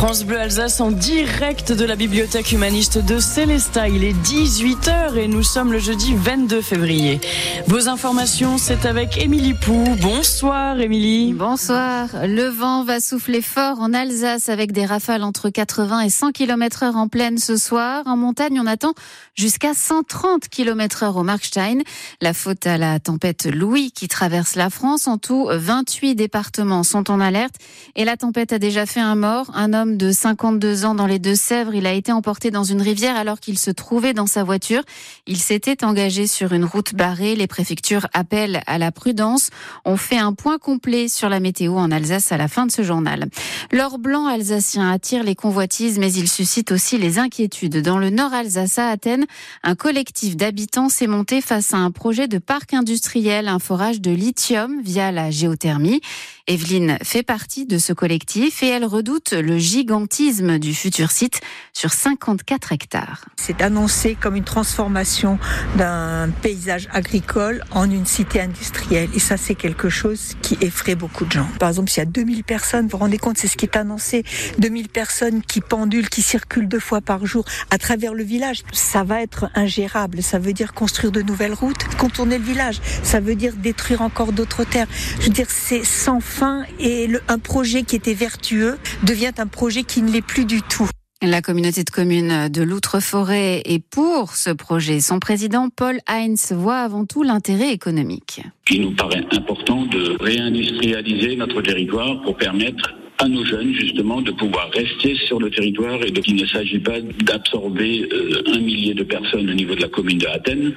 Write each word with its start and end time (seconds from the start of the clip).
France 0.00 0.24
Bleu 0.24 0.40
Alsace 0.40 0.80
en 0.80 0.92
direct 0.92 1.72
de 1.72 1.84
la 1.84 1.94
bibliothèque 1.94 2.52
humaniste 2.52 2.96
de 2.96 3.18
Célestat. 3.18 3.90
Il 3.90 4.02
est 4.02 4.14
18h 4.14 5.18
et 5.18 5.28
nous 5.28 5.42
sommes 5.42 5.72
le 5.72 5.78
jeudi 5.78 6.14
22 6.14 6.62
février. 6.62 7.20
Vos 7.66 7.86
informations, 7.86 8.56
c'est 8.56 8.86
avec 8.86 9.18
Émilie 9.18 9.52
Pou. 9.52 9.84
Bonsoir 10.00 10.80
Émilie. 10.80 11.34
Bonsoir. 11.34 12.08
Le 12.22 12.44
vent 12.44 12.82
va 12.82 12.98
souffler 12.98 13.42
fort 13.42 13.78
en 13.80 13.92
Alsace 13.92 14.48
avec 14.48 14.72
des 14.72 14.86
rafales 14.86 15.22
entre 15.22 15.50
80 15.50 16.00
et 16.00 16.08
100 16.08 16.32
km 16.32 16.84
heure 16.84 16.96
en 16.96 17.08
pleine 17.08 17.36
ce 17.36 17.58
soir. 17.58 18.02
En 18.06 18.16
montagne, 18.16 18.58
on 18.58 18.66
attend 18.66 18.94
jusqu'à 19.34 19.74
130 19.74 20.48
km 20.48 21.02
heure 21.02 21.18
au 21.18 21.24
Markstein. 21.24 21.80
La 22.22 22.32
faute 22.32 22.66
à 22.66 22.78
la 22.78 23.00
tempête 23.00 23.44
Louis 23.44 23.92
qui 23.92 24.08
traverse 24.08 24.54
la 24.54 24.70
France. 24.70 25.06
En 25.08 25.18
tout, 25.18 25.50
28 25.52 26.14
départements 26.14 26.84
sont 26.84 27.10
en 27.10 27.20
alerte 27.20 27.56
et 27.96 28.06
la 28.06 28.16
tempête 28.16 28.54
a 28.54 28.58
déjà 28.58 28.86
fait 28.86 29.00
un 29.00 29.14
mort, 29.14 29.50
un 29.52 29.74
homme 29.74 29.89
de 29.96 30.12
52 30.12 30.84
ans 30.84 30.94
dans 30.94 31.06
les 31.06 31.18
Deux-Sèvres. 31.18 31.74
Il 31.74 31.86
a 31.86 31.92
été 31.92 32.12
emporté 32.12 32.50
dans 32.50 32.64
une 32.64 32.82
rivière 32.82 33.16
alors 33.16 33.40
qu'il 33.40 33.58
se 33.58 33.70
trouvait 33.70 34.14
dans 34.14 34.26
sa 34.26 34.44
voiture. 34.44 34.82
Il 35.26 35.38
s'était 35.38 35.84
engagé 35.84 36.26
sur 36.26 36.52
une 36.52 36.64
route 36.64 36.94
barrée. 36.94 37.34
Les 37.34 37.46
préfectures 37.46 38.06
appellent 38.12 38.62
à 38.66 38.78
la 38.78 38.92
prudence. 38.92 39.50
On 39.84 39.96
fait 39.96 40.18
un 40.18 40.32
point 40.32 40.58
complet 40.58 41.08
sur 41.08 41.28
la 41.28 41.40
météo 41.40 41.76
en 41.76 41.90
Alsace 41.90 42.32
à 42.32 42.36
la 42.36 42.48
fin 42.48 42.66
de 42.66 42.72
ce 42.72 42.82
journal. 42.82 43.26
L'or 43.72 43.98
blanc 43.98 44.26
alsacien 44.26 44.90
attire 44.90 45.22
les 45.22 45.34
convoitises, 45.34 45.98
mais 45.98 46.12
il 46.12 46.28
suscite 46.28 46.72
aussi 46.72 46.98
les 46.98 47.18
inquiétudes. 47.18 47.82
Dans 47.82 47.98
le 47.98 48.10
nord 48.10 48.32
Alsace, 48.32 48.78
à 48.78 48.88
Athènes, 48.88 49.26
un 49.62 49.74
collectif 49.74 50.36
d'habitants 50.36 50.88
s'est 50.88 51.06
monté 51.06 51.40
face 51.40 51.74
à 51.74 51.78
un 51.78 51.90
projet 51.90 52.28
de 52.28 52.38
parc 52.38 52.74
industriel, 52.74 53.48
un 53.48 53.58
forage 53.58 54.00
de 54.00 54.10
lithium 54.10 54.80
via 54.82 55.12
la 55.12 55.30
géothermie. 55.30 56.00
Evelyne 56.46 56.98
fait 57.02 57.22
partie 57.22 57.64
de 57.64 57.78
ce 57.78 57.92
collectif 57.92 58.62
et 58.62 58.66
elle 58.66 58.84
redoute 58.84 59.32
le 59.32 59.58
gigantisme 59.80 60.58
du 60.58 60.74
futur 60.74 61.10
site 61.10 61.40
sur 61.72 61.90
54 61.90 62.72
hectares. 62.72 63.24
C'est 63.36 63.62
annoncé 63.62 64.14
comme 64.14 64.36
une 64.36 64.44
transformation 64.44 65.38
d'un 65.76 66.28
paysage 66.42 66.86
agricole 66.92 67.64
en 67.70 67.90
une 67.90 68.04
cité 68.04 68.42
industrielle. 68.42 69.08
Et 69.14 69.18
ça, 69.18 69.38
c'est 69.38 69.54
quelque 69.54 69.88
chose 69.88 70.36
qui 70.42 70.58
effraie 70.60 70.96
beaucoup 70.96 71.24
de 71.24 71.32
gens. 71.32 71.48
Par 71.58 71.70
exemple, 71.70 71.88
s'il 71.88 72.00
y 72.00 72.02
a 72.02 72.10
2000 72.10 72.44
personnes, 72.44 72.82
vous 72.82 72.90
vous 72.90 72.98
rendez 72.98 73.16
compte, 73.16 73.38
c'est 73.38 73.48
ce 73.48 73.56
qui 73.56 73.64
est 73.64 73.76
annoncé, 73.76 74.22
2000 74.58 74.90
personnes 74.90 75.40
qui 75.40 75.62
pendulent, 75.62 76.10
qui 76.10 76.20
circulent 76.20 76.68
deux 76.68 76.78
fois 76.78 77.00
par 77.00 77.24
jour 77.24 77.46
à 77.70 77.78
travers 77.78 78.12
le 78.12 78.22
village, 78.22 78.62
ça 78.74 79.02
va 79.02 79.22
être 79.22 79.48
ingérable. 79.54 80.22
Ça 80.22 80.38
veut 80.38 80.52
dire 80.52 80.74
construire 80.74 81.10
de 81.10 81.22
nouvelles 81.22 81.54
routes, 81.54 81.84
contourner 81.96 82.36
le 82.36 82.44
village. 82.44 82.82
Ça 83.02 83.20
veut 83.20 83.34
dire 83.34 83.54
détruire 83.56 84.02
encore 84.02 84.34
d'autres 84.34 84.64
terres. 84.64 84.88
Je 85.20 85.26
veux 85.26 85.32
dire, 85.32 85.48
c'est 85.48 85.84
sans 85.84 86.20
fin 86.20 86.64
et 86.78 87.08
un 87.28 87.38
projet 87.38 87.82
qui 87.82 87.96
était 87.96 88.12
vertueux 88.12 88.76
devient 89.04 89.32
un 89.38 89.46
projet 89.46 89.69
qui 89.78 90.02
ne 90.02 90.10
l'est 90.10 90.22
plus 90.22 90.44
du 90.44 90.62
tout. 90.62 90.88
La 91.22 91.42
communauté 91.42 91.84
de 91.84 91.90
communes 91.90 92.48
de 92.48 92.62
l'Outre-Forêt 92.62 93.62
est 93.64 93.84
pour 93.90 94.34
ce 94.34 94.50
projet. 94.50 95.00
Son 95.00 95.18
président 95.18 95.68
Paul 95.68 95.98
Heinz 96.08 96.52
voit 96.52 96.78
avant 96.78 97.04
tout 97.04 97.22
l'intérêt 97.22 97.72
économique. 97.72 98.40
Il 98.70 98.82
nous 98.82 98.94
paraît 98.94 99.24
important 99.32 99.84
de 99.84 100.16
réindustrialiser 100.18 101.36
notre 101.36 101.60
territoire 101.62 102.22
pour 102.22 102.36
permettre 102.36 102.94
à 103.18 103.28
nos 103.28 103.44
jeunes 103.44 103.74
justement 103.74 104.22
de 104.22 104.32
pouvoir 104.32 104.70
rester 104.72 105.14
sur 105.26 105.38
le 105.38 105.50
territoire 105.50 106.02
et 106.02 106.10
qu'il 106.10 106.36
ne 106.36 106.46
s'agit 106.46 106.78
pas 106.78 107.00
d'absorber 107.00 108.08
euh, 108.10 108.42
un 108.54 108.58
millier 108.60 108.94
de 108.94 109.02
personnes 109.02 109.48
au 109.50 109.54
niveau 109.54 109.74
de 109.74 109.82
la 109.82 109.88
commune 109.88 110.18
de 110.18 110.26
Athènes. 110.26 110.72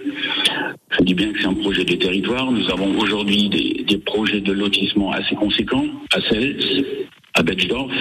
Je 1.00 1.04
dis 1.06 1.14
bien 1.14 1.32
que 1.32 1.40
c'est 1.40 1.48
un 1.48 1.54
projet 1.54 1.86
des 1.86 1.98
territoires. 1.98 2.52
Nous 2.52 2.70
avons 2.70 3.00
aujourd'hui 3.00 3.48
des, 3.48 3.86
des, 3.88 3.98
projets 3.98 4.42
de 4.42 4.52
lotissement 4.52 5.14
assez 5.14 5.36
conséquents 5.36 5.86
à 6.14 6.20
Cels, 6.30 6.86
à 7.34 7.44
Betzdorf. 7.44 7.92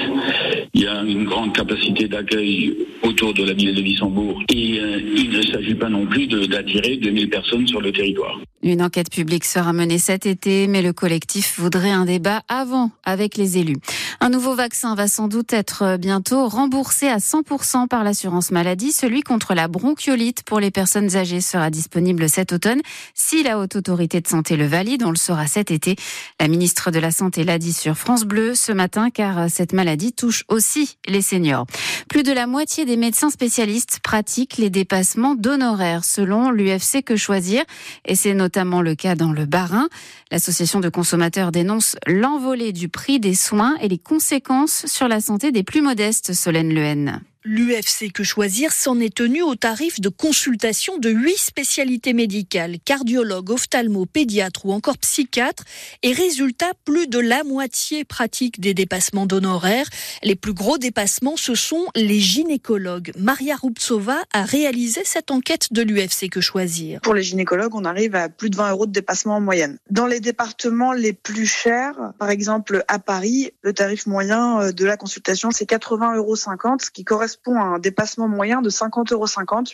Il 0.74 0.82
y 0.82 0.86
a 0.86 1.02
une 1.02 1.24
grande 1.24 1.54
capacité 1.54 2.08
d'accueil 2.08 2.76
autour 3.02 3.34
de 3.34 3.44
la 3.44 3.52
ville 3.52 3.74
de 3.74 3.82
Wissembourg 3.82 4.42
et 4.52 4.78
euh, 4.80 5.00
il 5.16 5.30
ne 5.30 5.42
s'agit 5.42 5.74
pas 5.74 5.88
non 5.88 6.06
plus 6.06 6.26
d'attirer 6.26 6.96
2000 6.96 7.30
personnes 7.30 7.66
sur 7.66 7.80
le 7.80 7.92
territoire. 7.92 8.38
Une 8.64 8.80
enquête 8.80 9.10
publique 9.10 9.44
sera 9.44 9.72
menée 9.72 9.98
cet 9.98 10.24
été, 10.24 10.68
mais 10.68 10.82
le 10.82 10.92
collectif 10.92 11.58
voudrait 11.58 11.90
un 11.90 12.04
débat 12.04 12.42
avant 12.46 12.92
avec 13.02 13.36
les 13.36 13.58
élus. 13.58 13.78
Un 14.20 14.30
nouveau 14.30 14.54
vaccin 14.54 14.94
va 14.94 15.08
sans 15.08 15.26
doute 15.26 15.52
être 15.52 15.96
bientôt 15.96 16.46
remboursé 16.46 17.08
à 17.08 17.16
100% 17.16 17.88
par 17.88 18.04
l'assurance 18.04 18.52
maladie. 18.52 18.92
Celui 18.92 19.22
contre 19.22 19.54
la 19.54 19.66
bronchiolite 19.66 20.44
pour 20.44 20.60
les 20.60 20.70
personnes 20.70 21.16
âgées 21.16 21.40
sera 21.40 21.70
disponible 21.70 22.28
cet 22.28 22.52
automne 22.52 22.80
si 23.14 23.42
la 23.42 23.58
haute 23.58 23.74
autorité 23.74 24.20
de 24.20 24.28
santé 24.28 24.56
le 24.56 24.66
valide. 24.66 25.02
On 25.02 25.10
le 25.10 25.16
saura 25.16 25.48
cet 25.48 25.72
été. 25.72 25.96
La 26.38 26.46
ministre 26.46 26.92
de 26.92 27.00
la 27.00 27.10
Santé 27.10 27.42
l'a 27.42 27.58
dit 27.58 27.72
sur 27.72 27.98
France 27.98 28.22
Bleu 28.22 28.54
ce 28.54 28.70
matin 28.70 29.10
car 29.10 29.50
cette 29.50 29.72
maladie 29.72 30.12
touche 30.12 30.44
aussi 30.46 30.98
les 31.08 31.22
seniors. 31.22 31.66
Plus 32.08 32.22
de 32.22 32.32
la 32.32 32.46
moitié 32.46 32.84
des 32.84 32.96
médecins 32.96 33.30
spécialistes 33.30 33.98
pratiquent 34.04 34.56
les 34.56 34.70
dépassements 34.70 35.34
d'honoraires 35.34 36.04
selon 36.04 36.52
l'UFC 36.52 37.02
Que 37.04 37.16
Choisir 37.16 37.64
et 38.04 38.14
c'est 38.14 38.34
le 38.82 38.94
cas 38.94 39.14
dans 39.14 39.32
le 39.32 39.46
Bas-Rhin. 39.46 39.88
L'association 40.30 40.80
de 40.80 40.88
consommateurs 40.88 41.52
dénonce 41.52 41.96
l'envolée 42.06 42.72
du 42.72 42.88
prix 42.88 43.20
des 43.20 43.34
soins 43.34 43.76
et 43.80 43.88
les 43.88 43.98
conséquences 43.98 44.86
sur 44.86 45.08
la 45.08 45.20
santé 45.20 45.52
des 45.52 45.62
plus 45.62 45.82
modestes, 45.82 46.32
Solène 46.32 46.72
Lehen. 46.72 47.22
L'UFC 47.44 48.12
Que 48.14 48.22
Choisir 48.22 48.72
s'en 48.72 49.00
est 49.00 49.12
tenu 49.12 49.42
au 49.42 49.56
tarif 49.56 50.00
de 50.00 50.08
consultation 50.08 50.98
de 50.98 51.10
huit 51.10 51.38
spécialités 51.38 52.12
médicales, 52.12 52.76
cardiologue, 52.84 53.50
ophtalmo, 53.50 54.06
pédiatre 54.06 54.64
ou 54.64 54.72
encore 54.72 54.96
psychiatre. 54.98 55.64
Et 56.04 56.12
résultat, 56.12 56.70
plus 56.84 57.08
de 57.08 57.18
la 57.18 57.42
moitié 57.42 58.04
pratique 58.04 58.60
des 58.60 58.74
dépassements 58.74 59.26
d'honoraires. 59.26 59.88
Les 60.22 60.36
plus 60.36 60.52
gros 60.52 60.78
dépassements, 60.78 61.36
ce 61.36 61.56
sont 61.56 61.86
les 61.96 62.20
gynécologues. 62.20 63.10
Maria 63.18 63.56
Rubtsova 63.56 64.18
a 64.32 64.44
réalisé 64.44 65.00
cette 65.04 65.32
enquête 65.32 65.72
de 65.72 65.82
l'UFC 65.82 66.30
Que 66.30 66.40
Choisir. 66.40 67.00
Pour 67.00 67.14
les 67.14 67.24
gynécologues, 67.24 67.74
on 67.74 67.84
arrive 67.84 68.14
à 68.14 68.28
plus 68.28 68.50
de 68.50 68.56
20 68.56 68.70
euros 68.70 68.86
de 68.86 68.92
dépassement 68.92 69.34
en 69.34 69.40
moyenne. 69.40 69.78
Dans 69.90 70.06
les 70.06 70.20
départements 70.20 70.92
les 70.92 71.12
plus 71.12 71.46
chers, 71.46 72.12
par 72.20 72.30
exemple 72.30 72.84
à 72.86 73.00
Paris, 73.00 73.50
le 73.62 73.72
tarif 73.72 74.06
moyen 74.06 74.60
euh, 74.60 74.72
de 74.72 74.84
la 74.84 74.96
consultation, 74.96 75.50
c'est 75.50 75.68
80,50 75.68 76.16
euros, 76.16 76.36
ce 76.36 76.90
qui 76.92 77.02
correspond 77.02 77.31
à 77.46 77.60
un 77.60 77.78
dépassement 77.78 78.28
moyen 78.28 78.62
de 78.62 78.70
50,50 78.70 79.12
euros, 79.12 79.26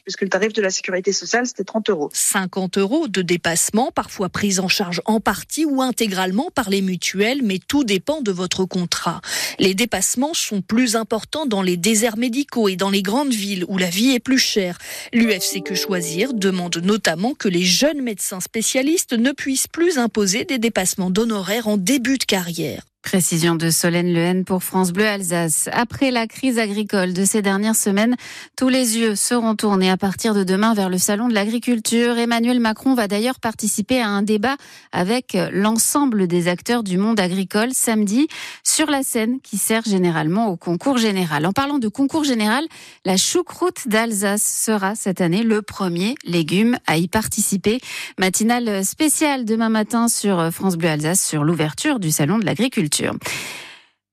puisque 0.05 0.23
le 0.23 0.29
tarif 0.29 0.53
de 0.53 0.63
la 0.63 0.71
sécurité 0.71 1.13
sociale, 1.13 1.47
c'était 1.47 1.65
30 1.65 1.91
euros. 1.91 2.11
50 2.13 2.79
euros 2.79 3.09
de 3.09 3.23
dépassement, 3.23 3.91
parfois 3.93 4.29
pris 4.29 4.59
en 4.59 4.69
charge 4.69 5.01
en 5.05 5.21
partie 5.21 5.65
ou 5.65 5.83
intégralement 5.83 6.51
par 6.55 6.71
les 6.71 6.83
mutuelles, 6.83 7.41
mais 7.43 7.59
tout 7.59 7.85
dépend 7.85 8.21
de 8.21 8.33
votre 8.33 8.65
contrat. 8.65 9.21
Les 9.59 9.75
dépassements 9.75 10.35
sont 10.35 10.63
plus 10.63 10.97
importants 10.97 11.47
dans 11.47 11.63
les 11.63 11.77
déserts 11.77 12.17
médicaux 12.17 12.69
et 12.69 12.77
dans 12.77 12.91
les 12.91 13.03
grandes 13.03 13.33
villes 13.33 13.65
où 13.69 13.79
la 13.79 13.91
vie 13.91 14.11
est 14.11 14.21
plus 14.21 14.39
chère. 14.39 14.79
L'UFC 15.13 15.63
Que 15.65 15.75
Choisir 15.75 16.35
demande 16.35 16.79
notamment 16.79 17.35
que 17.35 17.49
les 17.49 17.65
jeunes 17.65 18.03
médecins 18.03 18.41
spécialistes 18.41 19.13
ne 19.13 19.33
puissent 19.33 19.69
plus 19.69 19.99
imposer 19.99 20.45
des 20.45 20.59
dépassements 20.59 21.11
d'honoraires 21.11 21.69
en 21.69 21.77
début 21.77 22.19
de 22.19 22.25
carrière. 22.25 22.83
Précision 23.11 23.55
de 23.55 23.71
Solène 23.71 24.13
Lehen 24.13 24.45
pour 24.45 24.63
France 24.63 24.93
Bleu 24.93 25.07
Alsace. 25.07 25.71
Après 25.73 26.11
la 26.11 26.27
crise 26.27 26.59
agricole 26.59 27.15
de 27.15 27.25
ces 27.25 27.41
dernières 27.41 27.75
semaines, 27.75 28.17
tous 28.55 28.69
les 28.69 28.99
yeux 28.99 29.17
seront 29.17 29.55
tournés 29.55 29.91
à 29.91 29.97
partir 29.97 30.35
de 30.35 30.45
demain 30.45 30.75
vers 30.75 30.91
le 30.91 30.99
salon 30.99 31.27
de 31.27 31.33
l'agriculture. 31.33 32.19
Emmanuel 32.19 32.61
Macron 32.61 32.93
va 32.93 33.09
d'ailleurs 33.09 33.41
participer 33.41 34.03
à 34.03 34.09
un 34.09 34.21
débat 34.21 34.59
avec 34.93 35.39
l'ensemble 35.53 36.27
des 36.27 36.49
acteurs 36.49 36.83
du 36.83 36.99
monde 36.99 37.19
agricole 37.19 37.71
samedi 37.73 38.29
sur 38.63 38.91
la 38.91 39.03
scène 39.03 39.41
qui 39.41 39.57
sert 39.57 39.85
généralement 39.85 40.49
au 40.49 40.59
concours 40.59 40.99
général. 40.99 41.47
En 41.47 41.53
parlant 41.53 41.79
de 41.79 41.89
concours 41.89 42.25
général, 42.25 42.67
la 43.07 43.17
choucroute 43.17 43.89
d'Alsace 43.89 44.43
sera 44.43 44.95
cette 44.95 45.23
année 45.23 45.45
le 45.45 45.63
premier 45.63 46.15
légume 46.25 46.77
à 46.87 46.99
y 46.99 47.09
participer. 47.09 47.81
Matinale 48.19 48.85
spéciale 48.85 49.47
demain 49.47 49.71
matin 49.71 50.09
sur 50.09 50.53
France 50.53 50.77
Bleu 50.77 50.91
Alsace 50.91 51.27
sur 51.27 51.43
l'ouverture 51.43 52.01
du 52.01 52.11
salon 52.11 52.39
de 52.39 52.45
l'agriculture. 52.45 52.98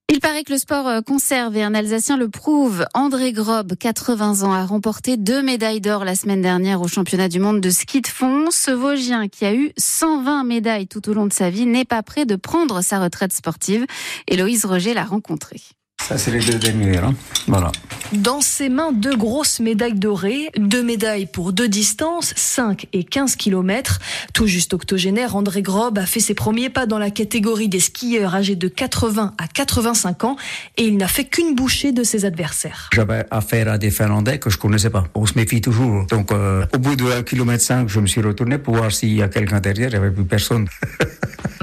Il 0.07 0.19
paraît 0.19 0.43
que 0.43 0.53
le 0.53 0.59
sport 0.59 0.87
euh, 0.87 1.01
conserve 1.01 1.57
et 1.57 1.63
un 1.63 1.73
Alsacien 1.73 2.15
le 2.15 2.29
prouve. 2.29 2.85
André 2.93 3.33
Grob, 3.33 3.75
80 3.75 4.43
ans, 4.43 4.53
a 4.53 4.63
remporté 4.63 5.17
deux 5.17 5.41
médailles 5.41 5.81
d'or 5.81 6.05
la 6.05 6.13
semaine 6.13 6.43
dernière 6.43 6.81
au 6.81 6.87
championnat 6.87 7.27
du 7.27 7.39
monde 7.39 7.59
de 7.59 7.69
ski 7.71 8.01
de 8.01 8.07
fond. 8.07 8.51
Ce 8.51 8.69
Vosgien, 8.69 9.27
qui 9.27 9.45
a 9.45 9.55
eu 9.55 9.71
120 9.77 10.43
médailles 10.43 10.87
tout 10.87 11.09
au 11.09 11.13
long 11.13 11.25
de 11.25 11.33
sa 11.33 11.49
vie, 11.49 11.65
n'est 11.65 11.85
pas 11.85 12.03
prêt 12.03 12.25
de 12.25 12.35
prendre 12.35 12.81
sa 12.81 12.99
retraite 12.99 13.33
sportive. 13.33 13.87
Héloïse 14.27 14.65
Roger 14.65 14.93
l'a 14.93 15.05
rencontré. 15.05 15.59
Ça, 16.07 16.19
c'est 16.19 16.29
les 16.29 16.39
deux 16.39 16.59
derniers. 16.59 16.97
Hein. 16.97 17.15
Voilà. 17.47 17.71
Dans 18.13 18.39
ses 18.39 18.69
mains, 18.69 18.91
deux 18.91 19.15
grosses 19.15 19.59
médailles 19.59 19.95
dorées, 19.95 20.51
deux 20.55 20.83
médailles 20.83 21.25
pour 21.25 21.51
deux 21.51 21.67
distances, 21.67 22.31
5 22.35 22.85
et 22.93 23.03
15 23.03 23.35
km. 23.35 23.99
Tout 24.31 24.45
juste 24.45 24.75
octogénaire, 24.75 25.35
André 25.35 25.63
Grob 25.63 25.97
a 25.97 26.05
fait 26.05 26.19
ses 26.19 26.35
premiers 26.35 26.69
pas 26.69 26.85
dans 26.85 26.99
la 26.99 27.09
catégorie 27.09 27.69
des 27.69 27.79
skieurs 27.79 28.35
âgés 28.35 28.55
de 28.55 28.67
80 28.67 29.33
à 29.39 29.47
85 29.47 30.25
ans 30.25 30.35
et 30.77 30.83
il 30.83 30.97
n'a 30.97 31.07
fait 31.07 31.25
qu'une 31.25 31.55
bouchée 31.55 31.91
de 31.91 32.03
ses 32.03 32.25
adversaires. 32.25 32.91
J'avais 32.93 33.25
affaire 33.31 33.67
à 33.67 33.79
des 33.79 33.89
Finlandais 33.89 34.37
que 34.37 34.51
je 34.51 34.59
connaissais 34.59 34.91
pas. 34.91 35.05
On 35.15 35.25
se 35.25 35.33
méfie 35.35 35.61
toujours. 35.61 36.05
Donc, 36.05 36.31
euh, 36.31 36.67
au 36.75 36.77
bout 36.77 36.95
de 36.95 37.05
1 37.05 37.23
km 37.23 37.63
5, 37.63 37.89
je 37.89 37.99
me 37.99 38.05
suis 38.05 38.21
retourné 38.21 38.59
pour 38.59 38.75
voir 38.75 38.91
s'il 38.91 39.15
y 39.15 39.23
a 39.23 39.27
quelqu'un 39.27 39.59
derrière. 39.59 39.89
Il 39.89 39.93
n'y 39.93 40.05
avait 40.05 40.11
plus 40.11 40.25
personne. 40.25 40.67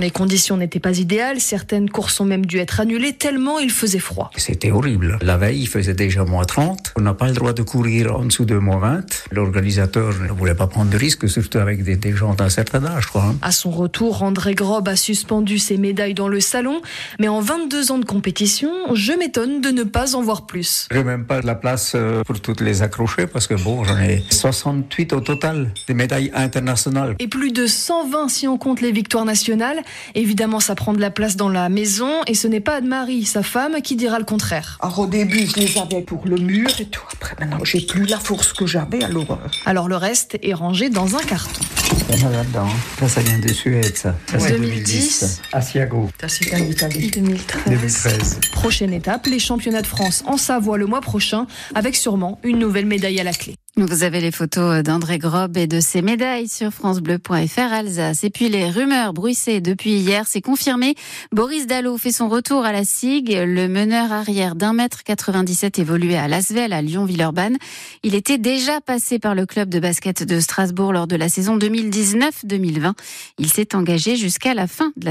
Les 0.03 0.11
conditions 0.11 0.57
n'étaient 0.57 0.81
pas 0.81 0.99
idéales, 0.99 1.39
certaines 1.39 1.89
courses 1.89 2.19
ont 2.19 2.25
même 2.25 2.45
dû 2.45 2.59
être 2.59 2.81
annulées 2.81 3.13
tellement 3.13 3.61
il 3.61 3.71
faisait 3.71 4.01
froid. 4.01 4.33
C'était 4.37 4.73
horrible. 4.73 5.17
La 5.23 5.37
veille, 5.37 5.61
il 5.61 5.69
faisait 5.69 5.95
déjà 5.95 6.25
moins 6.25 6.43
30. 6.43 6.95
On 6.97 7.03
n'a 7.03 7.15
pas 7.15 7.29
le 7.29 7.35
droit 7.35 7.53
de 7.53 7.63
courir 7.63 8.17
en 8.17 8.25
dessous 8.25 8.45
de 8.45 8.57
moins 8.57 8.81
20. 8.81 9.29
L'organisateur 9.31 10.13
ne 10.19 10.33
voulait 10.33 10.57
pas 10.57 10.67
prendre 10.67 10.91
de 10.91 10.97
risques, 10.97 11.29
surtout 11.29 11.59
avec 11.59 11.85
des, 11.85 11.95
des 11.95 12.17
gens 12.17 12.35
d'un 12.35 12.49
certain 12.49 12.85
âge. 12.85 13.07
Quoi, 13.07 13.27
hein. 13.27 13.37
À 13.43 13.53
son 13.53 13.71
retour, 13.71 14.25
André 14.25 14.57
Grob 14.57 14.89
a 14.89 14.97
suspendu 14.97 15.61
ses 15.61 15.77
médailles 15.77 16.15
dans 16.15 16.27
le 16.27 16.41
salon, 16.41 16.83
mais 17.21 17.29
en 17.29 17.41
22 17.41 17.93
ans 17.93 17.99
de 17.99 18.05
compétition, 18.05 18.73
je 18.95 19.13
m'étonne 19.13 19.61
de 19.61 19.69
ne 19.69 19.85
pas 19.85 20.17
en 20.17 20.23
voir 20.23 20.47
plus. 20.47 20.89
J'ai 20.91 21.05
même 21.05 21.27
pas 21.27 21.41
de 21.41 21.47
la 21.47 21.55
place 21.55 21.93
euh, 21.95 22.25
pour 22.25 22.41
toutes 22.41 22.61
les 22.61 22.83
accrocher 22.83 23.29
parce 23.29 23.47
que 23.47 23.55
bon, 23.55 23.85
j'en 23.85 24.01
ai 24.01 24.25
68 24.31 25.13
au 25.13 25.21
total 25.21 25.71
des 25.87 25.95
médailles 25.95 26.33
internationales. 26.35 27.15
Et 27.21 27.29
plus 27.29 27.53
de 27.53 27.69
120 27.69 28.27
si 28.27 28.49
on 28.49 28.59
compte 28.59 28.81
les 28.81 28.91
victoires 28.91 29.25
nationales. 29.25 29.81
Évidemment, 30.15 30.61
ça 30.61 30.75
prend 30.75 30.93
de 30.93 31.01
la 31.01 31.11
place 31.11 31.37
dans 31.37 31.49
la 31.49 31.69
maison 31.69 32.11
et 32.27 32.35
ce 32.35 32.49
n'est 32.49 32.61
pas 32.61 32.77
Anne-Marie, 32.77 33.25
sa 33.25 33.43
femme, 33.43 33.81
qui 33.83 33.97
dira 33.97 34.19
le 34.19 34.25
contraire. 34.25 34.79
Alors 34.81 34.99
au 35.01 35.07
début, 35.07 35.47
je 35.47 35.57
les 35.61 35.79
avais 35.79 36.03
pour 36.03 36.23
le 36.27 36.37
mur 36.37 36.71
et 36.81 36.87
tout. 36.87 37.03
Après, 37.13 37.35
maintenant, 37.41 37.65
j'ai 37.65 37.81
plus 37.81 38.07
la 38.07 38.19
force 38.19 38.53
que 38.53 38.67
j'avais, 38.67 39.03
alors... 39.03 39.31
euh, 39.33 39.49
Alors 39.67 39.89
le 39.89 39.97
reste 39.97 40.39
est 40.43 40.55
rangé 40.55 40.91
dans 40.91 41.17
un 41.17 41.21
carton. 41.23 41.63
Il 42.11 42.21
y 42.21 42.25
en 42.25 42.29
a 42.29 42.33
là-dedans. 42.33 42.69
Ça, 43.01 43.09
ça 43.09 43.21
vient 43.21 43.39
de 43.39 43.49
Suède, 43.53 43.97
ça. 43.97 44.15
Ça, 44.31 44.39
c'est 44.39 44.53
2010. 44.59 45.43
Asiago, 45.53 46.09
Ça, 46.21 46.29
c'était 46.29 46.57
en 46.57 46.65
Italie. 46.65 47.11
2013. 47.11 48.41
Prochaine 48.53 48.93
étape, 48.93 49.27
les 49.27 49.39
championnats 49.39 49.83
de 49.83 49.87
France 49.87 50.23
en 50.27 50.37
Savoie 50.37 50.79
le 50.79 50.87
mois 50.87 51.01
prochain, 51.01 51.47
avec 51.75 51.97
sûrement 51.97 52.39
une 52.43 52.59
nouvelle 52.59 52.87
médaille 52.87 53.21
à 53.21 53.25
la 53.25 53.33
clé. 53.33 53.55
Vous 53.79 54.03
avez 54.03 54.21
les 54.21 54.33
photos 54.33 54.83
d'André 54.83 55.17
Grob 55.17 55.57
et 55.57 55.67
de 55.67 55.81
ses 55.81 56.03
médailles 56.03 56.47
sur 56.47 56.71
francebleu.fr 56.73 57.73
Alsace. 57.73 58.23
Et 58.23 58.29
puis 58.29 58.51
les 58.51 58.69
rumeurs 58.69 59.15
bruissées 59.15 59.63
depuis 59.63 59.93
hier, 59.93 60.27
c'est 60.27 60.43
confirmé. 60.43 60.95
Boris 61.33 61.67
Dallot 61.67 61.97
fait 61.97 62.13
son 62.13 62.29
retour 62.29 62.67
à 62.67 62.73
la 62.73 62.85
SIG. 62.85 63.31
Le 63.31 63.69
meneur 63.69 64.13
arrière 64.13 64.57
d'un 64.57 64.75
mètre 64.75 65.05
97 65.05 65.79
évoluait 65.79 66.19
à 66.19 66.29
Lasvel, 66.29 66.75
à 66.75 66.83
Lyon-Villeurbanne. 66.83 67.57
Il 68.03 68.15
était 68.15 68.37
déjà 68.37 68.83
passé 68.83 69.19
par 69.19 69.35
le 69.35 69.47
club 69.47 69.71
de 69.71 69.81
basket 69.81 70.23
de 70.23 70.39
Strasbourg 70.39 70.93
lors 70.93 71.07
de 71.07 71.17
la 71.17 71.31
saison 71.31 71.57
2019-2020. 71.57 72.93
Il 73.39 73.49
s'est 73.49 73.75
engagé 73.75 74.17
jusqu'à 74.17 74.53
la 74.53 74.67
fin 74.67 74.93
de 74.97 75.07
la 75.07 75.11